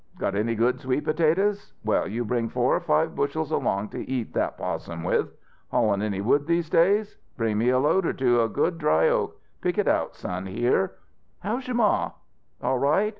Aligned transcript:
Got 0.17 0.33
any 0.33 0.55
good 0.55 0.79
sweet 0.79 1.05
potatoes? 1.05 1.73
Well, 1.85 2.07
you 2.07 2.25
bring 2.25 2.49
four 2.49 2.75
or 2.75 2.79
five 2.79 3.15
bushels 3.15 3.51
along 3.51 3.89
to 3.89 4.09
eat 4.09 4.33
that 4.33 4.57
'possum 4.57 5.03
with. 5.03 5.29
Haulin' 5.69 6.01
any 6.01 6.21
wood 6.21 6.47
these 6.47 6.71
days? 6.71 7.17
Bring 7.37 7.59
me 7.59 7.69
a 7.69 7.77
load 7.77 8.07
or 8.07 8.13
two 8.13 8.39
of 8.39 8.53
good, 8.53 8.79
dry 8.79 9.09
oak 9.09 9.39
pick 9.61 9.77
it 9.77 9.87
out, 9.87 10.15
son, 10.15 10.47
hear? 10.47 10.93
How's 11.41 11.67
your 11.67 11.75
ma? 11.75 12.13
All 12.63 12.79
right? 12.79 13.09